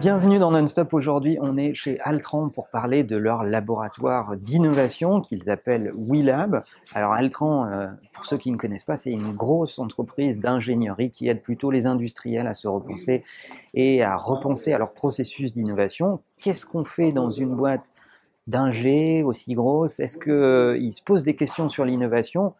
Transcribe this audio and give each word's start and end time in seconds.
Bienvenue 0.00 0.38
dans 0.38 0.50
Non-Stop. 0.50 0.94
Aujourd'hui, 0.94 1.36
on 1.42 1.58
est 1.58 1.74
chez 1.74 2.00
Altran 2.00 2.48
pour 2.48 2.68
parler 2.68 3.04
de 3.04 3.16
leur 3.16 3.44
laboratoire 3.44 4.38
d'innovation 4.38 5.20
qu'ils 5.20 5.50
appellent 5.50 5.92
WeLab. 5.94 6.64
Alors, 6.94 7.12
Altran, 7.12 7.66
euh, 7.66 7.88
pour 8.14 8.24
ceux 8.24 8.38
qui 8.38 8.50
ne 8.50 8.56
connaissent 8.56 8.84
pas, 8.84 8.96
c'est 8.96 9.10
une 9.10 9.34
grosse 9.34 9.78
entreprise 9.78 10.38
d'ingénierie 10.38 11.10
qui 11.10 11.28
aide 11.28 11.42
plutôt 11.42 11.70
les 11.70 11.84
industriels 11.84 12.46
à 12.46 12.54
se 12.54 12.66
repenser 12.66 13.24
et 13.74 14.02
à 14.02 14.16
repenser 14.16 14.72
à 14.72 14.78
leur 14.78 14.94
processus 14.94 15.52
d'innovation. 15.52 16.20
Qu'est-ce 16.38 16.64
qu'on 16.64 16.84
fait 16.84 17.12
dans 17.12 17.28
une 17.28 17.54
boîte 17.54 17.92
d'ingé 18.46 19.22
aussi 19.22 19.52
grosse? 19.52 20.00
Est-ce 20.00 20.16
qu'ils 20.16 20.94
se 20.94 21.02
posent 21.02 21.24
des 21.24 21.36
questions 21.36 21.68
sur 21.68 21.84
l'innovation? 21.84 22.54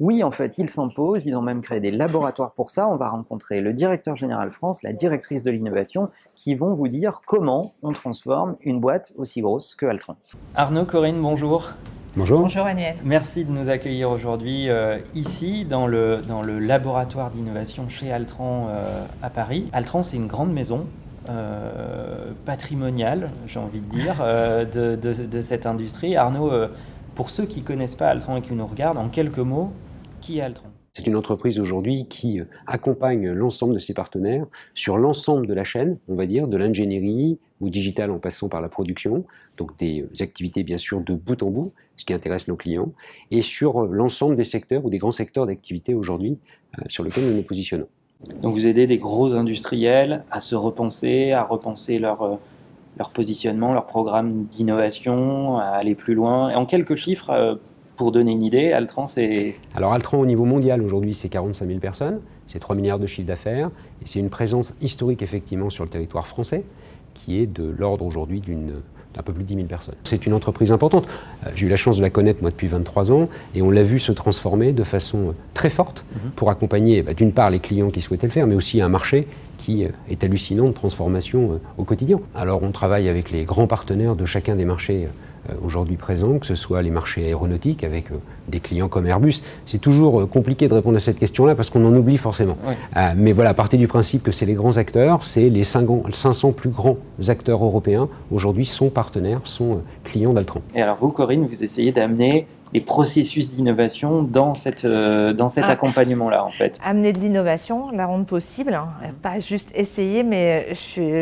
Oui, 0.00 0.22
en 0.22 0.30
fait, 0.30 0.58
ils 0.58 0.68
s'en 0.68 0.88
posent, 0.88 1.26
ils 1.26 1.34
ont 1.34 1.42
même 1.42 1.60
créé 1.60 1.80
des 1.80 1.90
laboratoires 1.90 2.52
pour 2.52 2.70
ça. 2.70 2.88
On 2.88 2.96
va 2.96 3.08
rencontrer 3.08 3.60
le 3.60 3.72
directeur 3.72 4.16
général 4.16 4.50
France, 4.50 4.82
la 4.82 4.92
directrice 4.92 5.42
de 5.42 5.50
l'innovation, 5.50 6.08
qui 6.36 6.54
vont 6.54 6.72
vous 6.72 6.88
dire 6.88 7.20
comment 7.26 7.74
on 7.82 7.92
transforme 7.92 8.56
une 8.62 8.78
boîte 8.78 9.12
aussi 9.16 9.40
grosse 9.40 9.74
que 9.74 9.86
Altran. 9.86 10.16
Arnaud, 10.54 10.84
Corinne, 10.84 11.20
bonjour. 11.20 11.72
Bonjour. 12.16 12.40
Bonjour 12.40 12.64
Daniel. 12.64 12.96
Merci 13.04 13.44
de 13.44 13.50
nous 13.50 13.68
accueillir 13.68 14.10
aujourd'hui 14.10 14.70
euh, 14.70 14.98
ici 15.14 15.64
dans 15.64 15.86
le, 15.86 16.20
dans 16.26 16.42
le 16.42 16.58
laboratoire 16.58 17.30
d'innovation 17.30 17.88
chez 17.88 18.12
Altran 18.12 18.68
euh, 18.68 19.04
à 19.22 19.30
Paris. 19.30 19.68
Altran, 19.72 20.02
c'est 20.02 20.16
une 20.16 20.26
grande 20.26 20.52
maison 20.52 20.86
euh, 21.28 22.32
patrimoniale, 22.44 23.30
j'ai 23.46 23.58
envie 23.58 23.80
de 23.80 23.90
dire, 23.90 24.16
de, 24.24 24.96
de, 24.96 25.12
de, 25.26 25.42
cette 25.42 25.66
industrie. 25.66 26.16
Arnaud, 26.16 26.50
pour 27.14 27.30
ceux 27.30 27.44
qui 27.44 27.60
ne 27.60 27.66
connaissent 27.66 27.94
pas 27.94 28.08
Altran 28.08 28.36
et 28.36 28.42
qui 28.42 28.54
nous 28.54 28.66
regardent, 28.66 28.98
en 28.98 29.08
quelques 29.08 29.38
mots, 29.38 29.72
qui 30.20 30.38
est 30.38 30.42
Altron? 30.42 30.68
C'est 30.98 31.06
une 31.06 31.14
entreprise 31.14 31.60
aujourd'hui 31.60 32.06
qui 32.08 32.40
euh, 32.40 32.44
accompagne 32.66 33.30
l'ensemble 33.30 33.74
de 33.74 33.78
ses 33.78 33.94
partenaires 33.94 34.46
sur 34.74 34.98
l'ensemble 34.98 35.46
de 35.46 35.54
la 35.54 35.62
chaîne, 35.62 35.96
on 36.08 36.16
va 36.16 36.26
dire, 36.26 36.48
de 36.48 36.56
l'ingénierie 36.56 37.38
ou 37.60 37.70
digital 37.70 38.10
en 38.10 38.18
passant 38.18 38.48
par 38.48 38.60
la 38.60 38.68
production, 38.68 39.24
donc 39.58 39.78
des 39.78 40.02
euh, 40.02 40.22
activités 40.22 40.64
bien 40.64 40.76
sûr 40.76 41.00
de 41.00 41.14
bout 41.14 41.40
en 41.44 41.50
bout, 41.50 41.72
ce 41.96 42.04
qui 42.04 42.12
intéresse 42.12 42.48
nos 42.48 42.56
clients, 42.56 42.90
et 43.30 43.42
sur 43.42 43.84
euh, 43.84 43.88
l'ensemble 43.92 44.34
des 44.34 44.42
secteurs 44.42 44.84
ou 44.84 44.90
des 44.90 44.98
grands 44.98 45.12
secteurs 45.12 45.46
d'activité 45.46 45.94
aujourd'hui 45.94 46.38
sur 46.88 47.02
lesquels 47.02 47.24
nous 47.24 47.36
nous 47.36 47.42
positionnons. 47.42 47.86
Donc 48.42 48.52
vous 48.52 48.66
aidez 48.66 48.86
des 48.86 48.98
gros 48.98 49.34
industriels 49.34 50.24
à 50.30 50.40
se 50.40 50.54
repenser, 50.54 51.32
à 51.32 51.44
repenser 51.44 51.98
leur, 51.98 52.38
leur 52.98 53.10
positionnement, 53.10 53.72
leur 53.72 53.86
programme 53.86 54.44
d'innovation, 54.44 55.56
à 55.56 55.64
aller 55.64 55.94
plus 55.94 56.14
loin. 56.14 56.50
Et 56.50 56.54
en 56.54 56.66
quelques 56.66 56.96
chiffres, 56.96 57.58
pour 57.98 58.12
donner 58.12 58.32
une 58.32 58.44
idée, 58.44 58.72
Altran, 58.72 59.06
c'est... 59.06 59.56
Alors 59.74 59.92
Altran, 59.92 60.18
au 60.18 60.24
niveau 60.24 60.44
mondial, 60.44 60.80
aujourd'hui, 60.80 61.14
c'est 61.14 61.28
45 61.28 61.66
000 61.66 61.78
personnes, 61.80 62.20
c'est 62.46 62.60
3 62.60 62.76
milliards 62.76 63.00
de 63.00 63.06
chiffre 63.06 63.26
d'affaires, 63.26 63.70
et 64.00 64.06
c'est 64.06 64.20
une 64.20 64.30
présence 64.30 64.72
historique, 64.80 65.20
effectivement, 65.20 65.68
sur 65.68 65.84
le 65.84 65.90
territoire 65.90 66.26
français, 66.26 66.64
qui 67.12 67.40
est 67.40 67.46
de 67.46 67.74
l'ordre 67.76 68.06
aujourd'hui 68.06 68.40
d'une 68.40 68.72
d'un 69.14 69.22
peu 69.22 69.32
plus 69.32 69.42
de 69.42 69.48
10 69.48 69.54
000 69.54 69.66
personnes. 69.66 69.94
C'est 70.04 70.26
une 70.26 70.34
entreprise 70.34 70.70
importante. 70.70 71.08
Euh, 71.46 71.50
j'ai 71.56 71.66
eu 71.66 71.68
la 71.70 71.78
chance 71.78 71.96
de 71.96 72.02
la 72.02 72.10
connaître, 72.10 72.42
moi, 72.42 72.50
depuis 72.50 72.66
23 72.66 73.10
ans, 73.10 73.28
et 73.54 73.62
on 73.62 73.70
l'a 73.70 73.82
vu 73.82 73.98
se 73.98 74.12
transformer 74.12 74.72
de 74.72 74.84
façon 74.84 75.28
euh, 75.28 75.32
très 75.54 75.70
forte 75.70 76.04
mhm. 76.12 76.30
pour 76.32 76.50
accompagner, 76.50 77.02
bah, 77.02 77.14
d'une 77.14 77.32
part, 77.32 77.50
les 77.50 77.58
clients 77.58 77.90
qui 77.90 78.02
souhaitaient 78.02 78.26
le 78.26 78.32
faire, 78.32 78.46
mais 78.46 78.54
aussi 78.54 78.82
un 78.82 78.90
marché 78.90 79.26
qui 79.56 79.84
euh, 79.84 79.88
est 80.08 80.22
hallucinant 80.24 80.66
de 80.66 80.72
transformation 80.72 81.58
au 81.78 81.84
quotidien. 81.84 82.20
Alors, 82.34 82.62
on 82.62 82.70
travaille 82.70 83.08
avec 83.08 83.30
les 83.30 83.44
grands 83.44 83.66
partenaires 83.66 84.14
de 84.14 84.26
chacun 84.26 84.56
des 84.56 84.66
marchés 84.66 85.06
euh, 85.06 85.08
aujourd'hui 85.62 85.96
présents, 85.96 86.38
que 86.38 86.46
ce 86.46 86.54
soit 86.54 86.82
les 86.82 86.90
marchés 86.90 87.24
aéronautiques 87.24 87.84
avec 87.84 88.10
euh, 88.10 88.16
des 88.48 88.60
clients 88.60 88.88
comme 88.88 89.06
Airbus. 89.06 89.42
C'est 89.66 89.80
toujours 89.80 90.20
euh, 90.20 90.26
compliqué 90.26 90.68
de 90.68 90.74
répondre 90.74 90.96
à 90.96 91.00
cette 91.00 91.18
question-là 91.18 91.54
parce 91.54 91.70
qu'on 91.70 91.84
en 91.84 91.94
oublie 91.94 92.16
forcément. 92.18 92.56
mais 93.16 93.32
voilà, 93.32 93.50
à 93.50 93.54
partir 93.54 93.78
du 93.78 93.88
principe 93.88 94.22
que 94.22 94.32
c'est 94.32 94.46
les 94.46 94.54
grands 94.54 94.76
acteurs, 94.76 95.24
c'est 95.24 95.48
les 95.48 95.64
500 95.64 96.52
plus 96.52 96.70
grands 96.70 96.96
acteurs 97.28 97.64
européens 97.64 98.08
aujourd'hui 98.30 98.64
sont 98.64 98.90
partenaires, 98.90 99.40
sont 99.44 99.82
clients 100.04 100.32
d'Altran. 100.32 100.60
Et 100.74 100.82
alors 100.82 100.96
vous, 100.96 101.10
Corinne, 101.10 101.46
vous 101.46 101.64
essayez 101.64 101.92
d'amener 101.92 102.46
les 102.72 102.80
processus 102.80 103.54
d'innovation 103.54 104.22
dans, 104.22 104.54
cette, 104.54 104.84
euh, 104.84 105.32
dans 105.32 105.48
cet 105.48 105.64
ah. 105.66 105.72
accompagnement-là, 105.72 106.44
en 106.44 106.50
fait 106.50 106.78
Amener 106.84 107.12
de 107.12 107.18
l'innovation, 107.18 107.90
la 107.90 108.06
rendre 108.06 108.24
possible, 108.24 108.74
hein. 108.74 108.88
pas 109.22 109.38
juste 109.38 109.70
essayer, 109.74 110.22
mais 110.22 110.74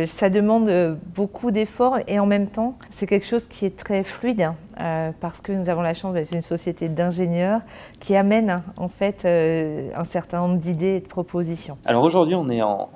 ça 0.07 0.31
demande 0.31 0.99
beaucoup 1.15 1.51
d'efforts 1.51 1.99
et 2.07 2.19
en 2.19 2.27
même 2.27 2.49
temps, 2.49 2.75
c'est 2.91 3.07
quelque 3.07 3.27
chose 3.27 3.47
qui 3.47 3.65
est 3.67 3.77
très 3.77 4.03
fluide 4.03 4.43
hein, 4.43 4.57
euh, 4.81 5.11
parce 5.21 5.41
que 5.41 5.53
nous 5.53 5.69
avons 5.69 5.83
la 5.83 5.95
chance 5.95 6.15
d'être 6.15 6.33
une 6.35 6.43
société 6.43 6.89
d'ingénieurs 6.89 7.61
qui 8.01 8.17
amène 8.17 8.51
hein, 8.51 8.63
en 8.77 8.89
fait 8.89 9.25
euh, 9.25 9.89
un 9.97 10.05
certain 10.05 10.41
nombre 10.41 10.59
d'idées 10.59 10.97
et 10.97 11.01
de 11.01 11.07
propositions. 11.09 11.79
Alors 11.87 12.05
aujourd'hui, 12.05 12.35
on 12.35 12.49
est 12.49 12.63
en, 12.63 12.89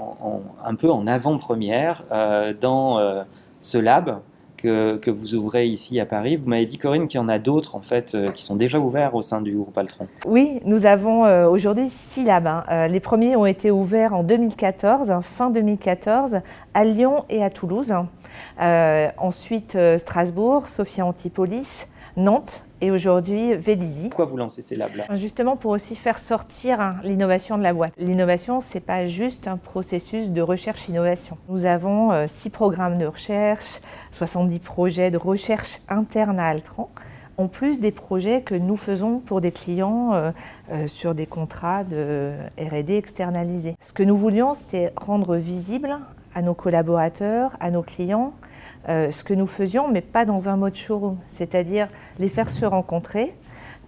un 0.65 0.75
peu 0.75 0.91
en 0.91 1.06
avant-première 1.06 2.05
dans 2.61 3.25
ce 3.61 3.78
lab 3.78 4.21
que, 4.60 5.10
vous 5.10 5.34
ouvrez 5.34 5.66
ici 5.66 6.00
à 6.00 6.06
Paris. 6.06 6.37
Vous 6.37 6.48
m'avez 6.48 6.66
dit, 6.66 6.78
Corinne, 6.78 7.09
qu'il 7.09 7.19
y 7.19 7.22
en 7.22 7.28
a 7.28 7.38
d'autres 7.38 7.76
en 7.76 7.81
fait 7.81 8.15
euh, 8.15 8.31
qui 8.31 8.43
sont 8.43 8.56
déjà 8.56 8.78
ouverts 8.78 9.15
au 9.15 9.22
sein 9.22 9.41
du 9.41 9.53
groupe 9.53 9.76
Altron. 9.76 10.06
Oui, 10.26 10.60
nous 10.65 10.87
avons 10.87 11.25
euh, 11.25 11.48
aujourd'hui 11.48 11.88
six 11.88 12.25
labs. 12.25 12.47
Hein. 12.47 12.65
Euh, 12.70 12.87
les 12.87 13.00
premiers 13.00 13.37
ont 13.37 13.47
été 13.47 13.70
ouverts 13.70 14.15
en 14.15 14.22
2014, 14.22 15.15
fin 15.22 15.50
2014, 15.50 16.41
à 16.75 16.84
Lyon 16.84 17.25
et 17.28 17.43
à 17.43 17.50
Toulouse. 17.50 17.93
ensuite, 18.59 19.76
Strasbourg, 19.99 20.69
Sophia 20.69 21.04
Antipolis, 21.04 21.87
Nantes 22.16 22.65
et 22.81 22.91
aujourd'hui 22.91 23.55
Vélizy. 23.55 24.09
Pourquoi 24.09 24.25
vous 24.25 24.37
lancez 24.37 24.62
ces 24.62 24.77
labs-là? 24.77 25.15
Justement 25.15 25.56
pour 25.56 25.71
aussi 25.71 25.97
faire 25.97 26.19
sortir 26.19 26.81
hein, 26.81 26.97
l'innovation 27.05 27.59
de 27.59 27.62
la 27.62 27.72
boîte. 27.72 27.93
L'innovation, 27.99 28.61
ce 28.61 28.75
n'est 28.75 28.81
pas 28.81 29.06
juste 29.06 29.47
un 29.49 29.56
processus 29.56 30.31
de 30.31 30.41
recherche-innovation. 30.41 31.37
Nous 31.49 31.66
avons 31.66 32.12
euh, 32.12 32.27
six 32.27 32.50
programmes 32.50 32.99
de 32.99 33.06
recherche, 33.06 33.81
70 34.12 34.59
projets 34.61 35.11
de 35.11 35.19
recherche 35.19 35.81
interne 35.88 36.41
à 36.41 36.47
Altran, 36.47 36.91
en 37.37 37.49
plus 37.49 37.81
des 37.81 37.91
projets 37.91 38.43
que 38.43 38.55
nous 38.55 38.77
faisons 38.77 39.19
pour 39.19 39.41
des 39.41 39.53
clients 39.53 40.12
euh, 40.12 40.31
euh, 40.72 40.87
sur 40.87 41.15
des 41.15 41.27
contrats 41.27 41.84
de 41.84 42.32
RD 42.59 42.91
externalisés. 42.91 43.77
Ce 43.81 43.93
que 43.93 44.03
nous 44.03 44.17
voulions, 44.17 44.53
c'est 44.55 44.93
rendre 44.97 45.37
visible 45.37 45.97
à 46.34 46.43
nos 46.43 46.55
collaborateurs, 46.55 47.56
à 47.61 47.71
nos 47.71 47.82
clients, 47.82 48.32
euh, 48.88 49.10
ce 49.10 49.24
que 49.24 49.34
nous 49.34 49.46
faisions, 49.46 49.88
mais 49.88 50.00
pas 50.00 50.24
dans 50.24 50.48
un 50.48 50.56
mode 50.56 50.74
showroom, 50.74 51.18
c'est-à-dire 51.26 51.88
les 52.18 52.28
faire 52.28 52.48
se 52.48 52.64
rencontrer, 52.64 53.34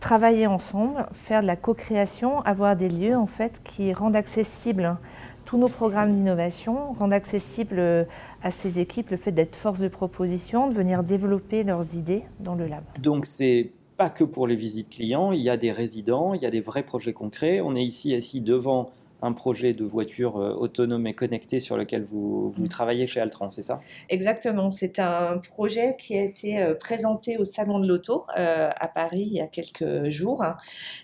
travailler 0.01 0.47
ensemble, 0.47 1.07
faire 1.13 1.43
de 1.43 1.47
la 1.47 1.57
co-création, 1.57 2.41
avoir 2.43 2.77
des 2.77 2.89
lieux 2.89 3.17
en 3.17 3.27
fait 3.27 3.61
qui 3.65 3.93
rendent 3.93 4.17
accessibles 4.17 4.97
tous 5.45 5.59
nos 5.59 5.69
programmes 5.69 6.15
d'innovation, 6.15 6.93
rendent 6.93 7.13
accessible 7.13 7.77
euh, 7.79 8.05
à 8.43 8.51
ces 8.51 8.79
équipes 8.79 9.11
le 9.11 9.17
fait 9.17 9.33
d'être 9.33 9.57
force 9.57 9.81
de 9.81 9.89
proposition, 9.89 10.69
de 10.69 10.75
venir 10.75 11.03
développer 11.03 11.65
leurs 11.65 11.97
idées 11.97 12.23
dans 12.41 12.55
le 12.55 12.67
lab. 12.67 12.83
Donc 13.01 13.27
c'est 13.27 13.71
pas 13.97 14.11
que 14.11 14.25
pour 14.25 14.47
les 14.47 14.57
visites 14.57 14.89
clients, 14.89 15.33
il 15.33 15.41
y 15.41 15.51
a 15.51 15.57
des 15.57 15.73
résidents, 15.73 16.35
il 16.35 16.43
y 16.43 16.47
a 16.47 16.51
des 16.51 16.61
vrais 16.61 16.83
projets 16.83 17.13
concrets. 17.13 17.61
On 17.61 17.77
est 17.77 17.83
ici 17.83 18.15
assis 18.15 18.41
devant 18.41 18.91
un 19.23 19.33
projet 19.33 19.73
de 19.73 19.85
voiture 19.85 20.37
euh, 20.37 20.53
autonome 20.53 21.07
et 21.07 21.15
connectée 21.15 21.61
sur 21.61 21.77
lequel 21.77 22.05
vous, 22.05 22.51
vous 22.51 22.65
mm. 22.65 22.69
travaillez 22.69 23.07
chez 23.07 23.21
Altran, 23.21 23.51
c'est 23.51 23.63
ça? 23.63 23.81
Exactement, 24.09 24.71
c'est 24.71 24.99
un 24.99 25.39
projet 25.39 25.97
qui 25.99 26.19
a 26.19 26.23
été 26.23 26.61
euh, 26.61 26.75
présenté 26.75 27.39
au 27.39 27.45
Salon 27.45 27.79
de 27.79 27.87
l'Auto 27.87 28.27
euh, 28.37 28.71
à 28.75 28.89
Paris 28.89 29.29
il 29.31 29.35
y 29.35 29.41
a 29.41 29.47
quelques 29.47 30.11
jours 30.11 30.43
hein, 30.43 30.57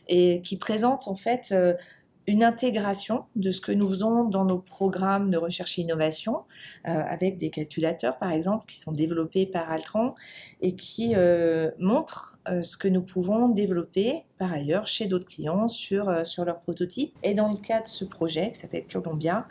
et 0.09 0.43
qui 0.43 0.57
présente 0.57 1.09
en 1.09 1.15
fait 1.15 1.55
une 2.29 2.45
intégration 2.45 3.25
de 3.35 3.51
ce 3.51 3.61
que 3.61 3.73
nous 3.73 3.89
faisons 3.89 4.25
dans 4.25 4.45
nos 4.45 4.59
programmes 4.59 5.31
de 5.31 5.39
recherche 5.39 5.79
et 5.79 5.83
innovation, 5.83 6.43
avec 6.85 7.39
des 7.39 7.51
calculateurs 7.51 8.19
par 8.19 8.31
exemple 8.31 8.67
qui 8.67 8.79
sont 8.79 8.93
développés 8.93 9.47
par 9.47 9.71
Altran 9.73 10.15
et 10.61 10.77
qui 10.77 11.15
montrent 11.79 12.39
euh, 12.51 12.63
ce 12.63 12.77
que 12.77 12.89
nous 12.89 13.03
pouvons 13.03 13.49
développer 13.49 14.25
par 14.39 14.53
ailleurs 14.53 14.87
chez 14.87 15.07
d'autres 15.07 15.27
clients 15.27 15.69
sur, 15.69 16.09
euh, 16.09 16.25
sur 16.25 16.45
leurs 16.45 16.61
prototypes. 16.61 17.15
Et 17.23 17.35
dans 17.35 17.51
le 17.51 17.57
cadre 17.57 17.85
de 17.85 17.89
ce 17.89 18.05
projet 18.05 18.53
qui 18.53 18.61
s'appelle 18.61 18.85
Colombia, 18.91 19.47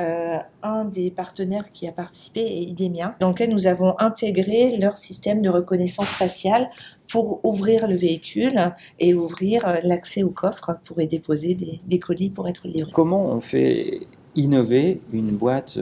euh, 0.00 0.38
un 0.62 0.84
des 0.84 1.10
partenaires 1.10 1.70
qui 1.70 1.86
a 1.88 1.92
participé 1.92 2.40
est 2.40 2.62
IDEMIA, 2.64 3.16
dans 3.20 3.30
lequel 3.30 3.50
nous 3.50 3.66
avons 3.66 3.98
intégré 3.98 4.76
leur 4.76 4.96
système 4.96 5.40
de 5.40 5.48
reconnaissance 5.48 6.08
faciale 6.08 6.68
pour 7.12 7.44
ouvrir 7.44 7.86
le 7.86 7.94
véhicule 7.94 8.72
et 8.98 9.12
ouvrir 9.12 9.80
l'accès 9.84 10.22
au 10.22 10.30
coffre 10.30 10.78
pour 10.82 10.98
y 11.00 11.06
déposer 11.06 11.54
des, 11.54 11.98
colis 11.98 12.30
pour 12.30 12.48
être 12.48 12.66
livrés. 12.66 12.90
Comment 12.92 13.26
on 13.26 13.40
fait 13.40 14.06
innover 14.34 14.98
une 15.12 15.36
boîte 15.36 15.78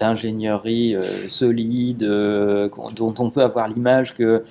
d'ingénierie 0.00 0.96
solide 1.28 2.00
dont 2.00 3.14
on 3.20 3.30
peut 3.30 3.42
avoir 3.42 3.68
l'image 3.68 4.14
que 4.14 4.42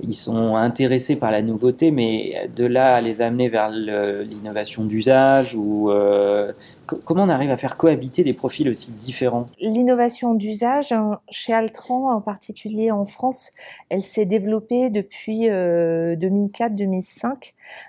ils 0.00 0.14
sont 0.14 0.56
intéressés 0.56 1.16
par 1.16 1.30
la 1.30 1.42
nouveauté, 1.42 1.90
mais 1.90 2.48
de 2.54 2.64
là 2.66 2.94
à 2.94 3.00
les 3.00 3.20
amener 3.20 3.48
vers 3.48 3.70
l'innovation 3.70 4.84
d'usage 4.84 5.54
ou 5.54 5.90
euh, 5.90 6.52
comment 6.86 7.24
on 7.24 7.28
arrive 7.28 7.50
à 7.50 7.56
faire 7.56 7.76
cohabiter 7.76 8.24
des 8.24 8.34
profils 8.34 8.68
aussi 8.68 8.92
différents? 8.92 9.48
L'innovation 9.60 10.34
d'usage, 10.34 10.92
hein, 10.92 11.20
chez 11.30 11.52
Altran 11.52 12.12
en 12.12 12.20
particulier 12.20 12.90
en 12.90 13.06
France, 13.06 13.50
elle 13.88 14.02
s'est 14.02 14.26
développée 14.26 14.90
depuis 14.90 15.48
2004-2005 15.48 17.26
euh, 17.26 17.34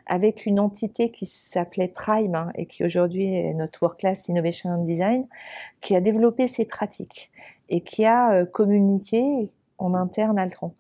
avec 0.06 0.46
une 0.46 0.60
entité 0.60 1.12
qui 1.12 1.26
s'appelait 1.26 1.88
Prime 1.88 2.36
hein, 2.36 2.52
et 2.56 2.66
qui 2.66 2.84
aujourd'hui 2.84 3.36
est 3.36 3.54
notre 3.54 3.82
World 3.84 4.00
Class 4.00 4.28
Innovation 4.28 4.72
and 4.72 4.84
Design, 4.84 5.28
qui 5.82 5.96
a 5.96 6.02
développé 6.02 6.48
ses 6.48 6.66
pratiques 6.66 7.32
et 7.70 7.82
qui 7.82 8.06
a 8.06 8.34
euh, 8.34 8.46
communiqué 8.46 9.50
en 9.80 9.94
interne 9.94 10.38
Altran. 10.38 10.74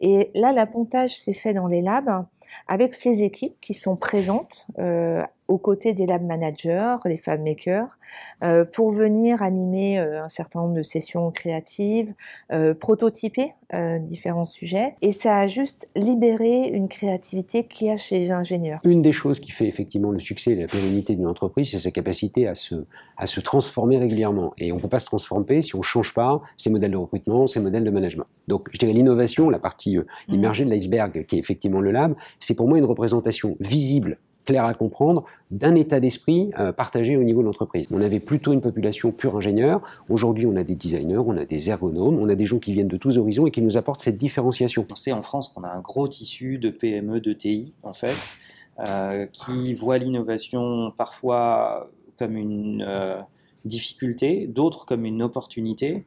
Et 0.00 0.30
là, 0.34 0.52
l'appontage 0.52 1.18
s'est 1.18 1.32
fait 1.32 1.54
dans 1.54 1.66
les 1.66 1.82
labs 1.82 2.24
avec 2.68 2.94
ces 2.94 3.22
équipes 3.22 3.56
qui 3.60 3.74
sont 3.74 3.96
présentes 3.96 4.66
euh, 4.78 5.24
aux 5.52 5.58
côtés 5.58 5.92
des 5.92 6.06
lab 6.06 6.24
managers, 6.24 6.96
des 7.04 7.18
fab 7.18 7.42
makers, 7.42 7.98
euh, 8.42 8.64
pour 8.64 8.90
venir 8.90 9.42
animer 9.42 9.98
euh, 9.98 10.24
un 10.24 10.28
certain 10.28 10.62
nombre 10.62 10.74
de 10.74 10.82
sessions 10.82 11.30
créatives, 11.30 12.14
euh, 12.52 12.74
prototyper 12.74 13.52
différents 14.00 14.44
sujets. 14.44 14.96
Et 15.00 15.12
ça 15.12 15.38
a 15.38 15.46
juste 15.46 15.88
libéré 15.96 16.68
une 16.68 16.88
créativité 16.88 17.64
qu'il 17.64 17.86
y 17.86 17.90
a 17.90 17.96
chez 17.96 18.18
les 18.18 18.30
ingénieurs. 18.30 18.80
Une 18.84 19.00
des 19.00 19.12
choses 19.12 19.40
qui 19.40 19.50
fait 19.50 19.66
effectivement 19.66 20.10
le 20.10 20.20
succès 20.20 20.50
et 20.50 20.56
la 20.56 20.66
pérennité 20.66 21.14
d'une 21.14 21.26
entreprise, 21.26 21.70
c'est 21.70 21.78
sa 21.78 21.90
capacité 21.90 22.46
à 22.46 22.54
se, 22.54 22.84
à 23.16 23.26
se 23.26 23.40
transformer 23.40 23.96
régulièrement. 23.96 24.52
Et 24.58 24.72
on 24.72 24.76
ne 24.76 24.80
peut 24.82 24.90
pas 24.90 25.00
se 25.00 25.06
transformer 25.06 25.62
si 25.62 25.74
on 25.74 25.78
ne 25.78 25.84
change 25.84 26.12
pas 26.12 26.42
ses 26.58 26.68
modèles 26.68 26.90
de 26.90 26.98
recrutement, 26.98 27.46
ses 27.46 27.60
modèles 27.60 27.84
de 27.84 27.90
management. 27.90 28.26
Donc 28.46 28.68
je 28.72 28.78
dirais 28.78 28.92
l'innovation, 28.92 29.48
la 29.48 29.58
partie 29.58 29.96
mmh. 29.96 30.04
immergée 30.34 30.66
de 30.66 30.70
l'iceberg, 30.70 31.24
qui 31.24 31.36
est 31.36 31.38
effectivement 31.38 31.80
le 31.80 31.92
lab, 31.92 32.14
c'est 32.40 32.54
pour 32.54 32.68
moi 32.68 32.76
une 32.76 32.84
représentation 32.84 33.56
visible 33.58 34.18
clair 34.44 34.64
à 34.64 34.74
comprendre 34.74 35.24
d'un 35.50 35.74
état 35.74 36.00
d'esprit 36.00 36.50
euh, 36.58 36.72
partagé 36.72 37.16
au 37.16 37.22
niveau 37.22 37.40
de 37.40 37.46
l'entreprise. 37.46 37.86
On 37.90 38.00
avait 38.00 38.20
plutôt 38.20 38.52
une 38.52 38.60
population 38.60 39.12
pure 39.12 39.36
ingénieur. 39.36 39.80
Aujourd'hui, 40.08 40.46
on 40.46 40.56
a 40.56 40.64
des 40.64 40.74
designers, 40.74 41.18
on 41.18 41.36
a 41.36 41.44
des 41.44 41.70
ergonomes, 41.70 42.18
on 42.18 42.28
a 42.28 42.34
des 42.34 42.46
gens 42.46 42.58
qui 42.58 42.72
viennent 42.72 42.88
de 42.88 42.96
tous 42.96 43.18
horizons 43.18 43.46
et 43.46 43.50
qui 43.50 43.62
nous 43.62 43.76
apportent 43.76 44.00
cette 44.00 44.18
différenciation. 44.18 44.86
On 44.90 44.94
sait 44.94 45.12
en 45.12 45.22
France 45.22 45.48
qu'on 45.48 45.62
a 45.62 45.68
un 45.68 45.80
gros 45.80 46.08
tissu 46.08 46.58
de 46.58 46.70
PME, 46.70 47.20
de 47.20 47.32
TI, 47.32 47.72
en 47.82 47.92
fait, 47.92 48.16
euh, 48.80 49.26
qui 49.26 49.74
voient 49.74 49.98
l'innovation 49.98 50.92
parfois 50.96 51.90
comme 52.18 52.36
une 52.36 52.84
euh, 52.86 53.20
difficulté, 53.64 54.46
d'autres 54.46 54.86
comme 54.86 55.04
une 55.04 55.22
opportunité. 55.22 56.04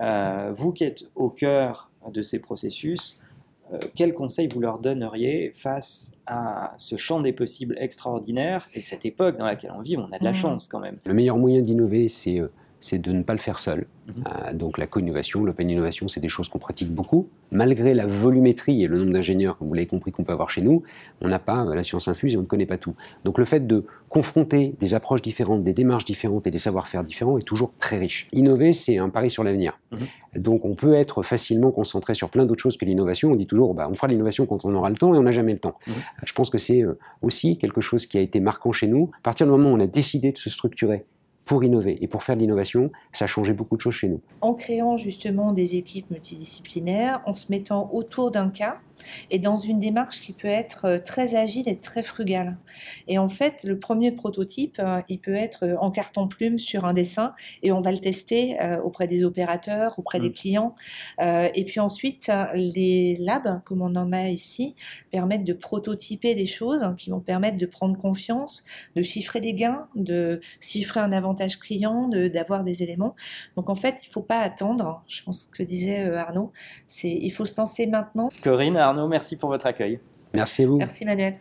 vous 0.00 0.72
qui 0.72 0.84
êtes 0.84 1.04
au 1.14 1.30
cœur 1.30 1.90
de 2.12 2.22
ces 2.22 2.40
processus, 2.40 3.20
euh, 3.72 3.78
quel 3.94 4.14
conseil 4.14 4.48
vous 4.48 4.60
leur 4.60 4.78
donneriez 4.78 5.50
face 5.54 6.12
à 6.26 6.74
ce 6.78 6.96
champ 6.96 7.20
des 7.20 7.32
possibles 7.32 7.76
extraordinaire 7.78 8.68
et 8.74 8.80
cette 8.80 9.04
époque 9.04 9.38
dans 9.38 9.44
laquelle 9.44 9.72
on 9.74 9.80
vit, 9.80 9.96
on 9.96 10.12
a 10.12 10.18
de 10.18 10.24
la 10.24 10.32
mmh. 10.32 10.34
chance 10.34 10.68
quand 10.68 10.80
même? 10.80 10.98
Le 11.04 11.14
meilleur 11.14 11.36
moyen 11.36 11.62
d'innover, 11.62 12.08
c'est 12.08 12.38
euh, 12.38 12.50
c'est 12.80 12.98
de 12.98 13.12
ne 13.12 13.22
pas 13.22 13.32
le 13.32 13.38
faire 13.38 13.58
seul. 13.58 13.86
Mhm. 14.08 14.24
Euh, 14.26 14.52
donc 14.52 14.78
la 14.78 14.86
co-innovation, 14.86 15.44
l'open 15.44 15.68
innovation, 15.68 16.08
c'est 16.08 16.20
des 16.20 16.28
choses 16.28 16.48
qu'on 16.48 16.58
pratique 16.58 16.90
beaucoup. 16.92 17.28
Malgré 17.50 17.94
la 17.94 18.06
volumétrie 18.06 18.82
et 18.82 18.86
le 18.86 18.98
nombre 18.98 19.12
d'ingénieurs, 19.12 19.56
comme 19.56 19.68
vous 19.68 19.74
l'avez 19.74 19.86
compris, 19.86 20.12
qu'on 20.12 20.24
peut 20.24 20.32
avoir 20.32 20.50
chez 20.50 20.62
nous, 20.62 20.82
on 21.20 21.28
n'a 21.28 21.38
pas 21.38 21.64
la 21.64 21.82
science 21.82 22.08
infuse 22.08 22.34
et 22.34 22.36
on 22.36 22.42
ne 22.42 22.46
connaît 22.46 22.66
pas 22.66 22.78
tout. 22.78 22.94
Donc 23.24 23.38
le 23.38 23.44
fait 23.44 23.66
de 23.66 23.84
confronter 24.08 24.74
des 24.78 24.94
approches 24.94 25.22
différentes, 25.22 25.64
des 25.64 25.72
démarches 25.72 26.04
différentes 26.04 26.46
et 26.46 26.50
des 26.50 26.58
savoir-faire 26.58 27.02
différents 27.02 27.38
est 27.38 27.42
toujours 27.42 27.72
très 27.78 27.98
riche. 27.98 28.28
Innover, 28.32 28.72
c'est 28.72 28.98
un 28.98 29.08
pari 29.08 29.30
sur 29.30 29.42
l'avenir. 29.42 29.78
Mhm. 29.92 30.42
Donc 30.42 30.64
on 30.64 30.74
peut 30.74 30.94
être 30.94 31.22
facilement 31.22 31.70
concentré 31.70 32.14
sur 32.14 32.30
plein 32.30 32.46
d'autres 32.46 32.62
choses 32.62 32.76
que 32.76 32.84
l'innovation. 32.84 33.32
On 33.32 33.36
dit 33.36 33.46
toujours, 33.46 33.74
bah, 33.74 33.88
on 33.90 33.94
fera 33.94 34.08
l'innovation 34.08 34.46
quand 34.46 34.64
on 34.64 34.74
aura 34.74 34.90
le 34.90 34.96
temps 34.96 35.14
et 35.14 35.18
on 35.18 35.22
n'a 35.22 35.32
jamais 35.32 35.52
le 35.52 35.58
temps. 35.58 35.76
Mhm. 35.86 35.94
Je 36.24 36.32
pense 36.32 36.50
que 36.50 36.58
c'est 36.58 36.82
euh, 36.82 36.98
aussi 37.22 37.58
quelque 37.58 37.80
chose 37.80 38.06
qui 38.06 38.18
a 38.18 38.20
été 38.20 38.38
marquant 38.40 38.72
chez 38.72 38.86
nous. 38.86 39.10
À 39.18 39.22
partir 39.22 39.46
du 39.46 39.52
moment 39.52 39.70
où 39.70 39.74
on 39.74 39.80
a 39.80 39.86
décidé 39.86 40.32
de 40.32 40.38
se 40.38 40.50
structurer 40.50 41.04
pour 41.46 41.64
innover 41.64 41.96
et 42.02 42.08
pour 42.08 42.22
faire 42.22 42.34
de 42.34 42.40
l'innovation, 42.40 42.90
ça 43.12 43.24
a 43.24 43.28
changé 43.28 43.54
beaucoup 43.54 43.76
de 43.76 43.80
choses 43.80 43.94
chez 43.94 44.08
nous. 44.08 44.20
En 44.42 44.52
créant 44.52 44.98
justement 44.98 45.52
des 45.52 45.76
équipes 45.76 46.10
multidisciplinaires, 46.10 47.22
en 47.24 47.32
se 47.32 47.50
mettant 47.50 47.88
autour 47.92 48.30
d'un 48.30 48.50
cas, 48.50 48.78
et 49.30 49.38
dans 49.38 49.56
une 49.56 49.78
démarche 49.78 50.20
qui 50.20 50.32
peut 50.32 50.48
être 50.48 50.84
euh, 50.84 50.98
très 50.98 51.36
agile 51.36 51.68
et 51.68 51.76
très 51.76 52.02
frugale. 52.02 52.56
Et 53.08 53.18
en 53.18 53.28
fait, 53.28 53.64
le 53.64 53.78
premier 53.78 54.12
prototype, 54.12 54.76
euh, 54.78 55.00
il 55.08 55.18
peut 55.18 55.34
être 55.34 55.64
euh, 55.64 55.76
en 55.80 55.90
carton-plume 55.90 56.58
sur 56.58 56.84
un 56.84 56.94
dessin 56.94 57.34
et 57.62 57.72
on 57.72 57.80
va 57.80 57.92
le 57.92 57.98
tester 57.98 58.56
auprès 58.82 59.06
des 59.06 59.24
opérateurs, 59.24 59.98
auprès 59.98 60.20
des 60.20 60.30
mm. 60.30 60.32
clients. 60.32 60.74
Et 61.20 61.64
puis 61.64 61.80
ensuite, 61.80 62.30
les 62.54 63.16
labs, 63.16 63.60
comme 63.64 63.82
on 63.82 63.94
en 63.96 64.12
a 64.12 64.28
ici, 64.28 64.74
permettent 65.10 65.44
de 65.44 65.52
prototyper 65.52 66.34
des 66.34 66.46
choses 66.46 66.94
qui 66.96 67.10
vont 67.10 67.20
permettre 67.20 67.56
de 67.56 67.66
prendre 67.66 67.96
confiance, 67.96 68.64
de 68.94 69.02
chiffrer 69.02 69.40
des 69.40 69.54
gains, 69.54 69.88
de 69.94 70.40
chiffrer 70.60 71.00
un 71.00 71.12
avantage 71.12 71.35
client, 71.60 72.08
d'avoir 72.08 72.64
des 72.64 72.82
éléments. 72.82 73.14
Donc 73.56 73.70
en 73.70 73.76
fait, 73.76 74.00
il 74.02 74.08
ne 74.08 74.12
faut 74.12 74.22
pas 74.22 74.40
attendre. 74.40 75.02
Je 75.08 75.22
pense 75.22 75.46
que 75.46 75.62
disait 75.62 76.10
Arnaud, 76.14 76.52
c'est 76.86 77.10
il 77.10 77.30
faut 77.30 77.44
se 77.44 77.56
lancer 77.56 77.86
maintenant. 77.86 78.30
Corinne, 78.42 78.76
Arnaud, 78.76 79.08
merci 79.08 79.36
pour 79.36 79.50
votre 79.50 79.66
accueil. 79.66 80.00
Merci 80.34 80.64
à 80.64 80.66
vous. 80.66 80.76
Merci 80.76 81.04
Manuel. 81.04 81.38